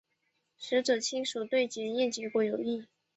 [0.57, 2.87] 死者亲属对检验结果有异。